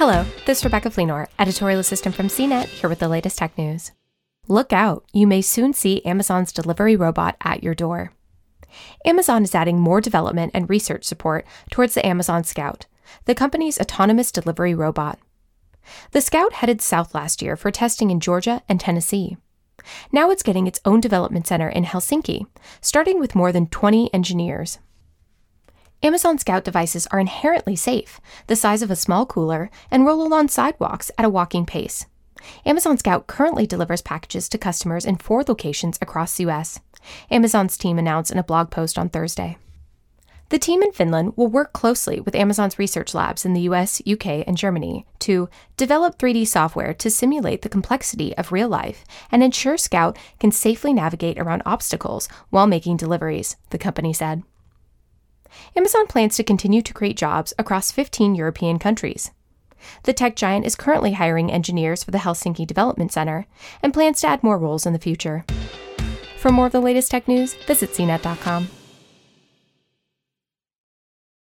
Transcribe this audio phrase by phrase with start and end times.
[0.00, 3.92] Hello, this is Rebecca Fleenor, editorial assistant from CNET, here with the latest tech news.
[4.48, 8.14] Look out, you may soon see Amazon's delivery robot at your door.
[9.04, 12.86] Amazon is adding more development and research support towards the Amazon Scout,
[13.26, 15.18] the company's autonomous delivery robot.
[16.12, 19.36] The Scout headed south last year for testing in Georgia and Tennessee.
[20.10, 22.46] Now it's getting its own development center in Helsinki,
[22.80, 24.78] starting with more than 20 engineers.
[26.02, 30.48] Amazon Scout devices are inherently safe, the size of a small cooler, and roll along
[30.48, 32.06] sidewalks at a walking pace.
[32.64, 36.80] Amazon Scout currently delivers packages to customers in four locations across the US.
[37.30, 39.58] Amazon's team announced in a blog post on Thursday.
[40.48, 44.42] The team in Finland will work closely with Amazon's research labs in the US, UK,
[44.46, 49.76] and Germany to develop 3D software to simulate the complexity of real life and ensure
[49.76, 54.42] Scout can safely navigate around obstacles while making deliveries, the company said.
[55.76, 59.30] Amazon plans to continue to create jobs across 15 European countries.
[60.04, 63.46] The tech giant is currently hiring engineers for the Helsinki Development Center
[63.82, 65.44] and plans to add more roles in the future.
[66.38, 68.68] For more of the latest tech news, visit cnet.com.